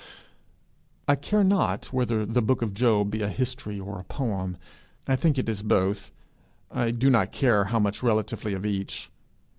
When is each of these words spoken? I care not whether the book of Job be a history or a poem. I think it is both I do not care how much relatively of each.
I 1.07 1.15
care 1.15 1.43
not 1.43 1.93
whether 1.93 2.25
the 2.25 2.41
book 2.41 2.63
of 2.63 2.73
Job 2.73 3.11
be 3.11 3.21
a 3.21 3.29
history 3.29 3.79
or 3.79 3.99
a 3.99 4.03
poem. 4.03 4.57
I 5.07 5.15
think 5.15 5.37
it 5.37 5.47
is 5.47 5.61
both 5.61 6.09
I 6.71 6.89
do 6.89 7.11
not 7.11 7.31
care 7.31 7.65
how 7.65 7.77
much 7.77 8.01
relatively 8.01 8.55
of 8.55 8.65
each. 8.65 9.11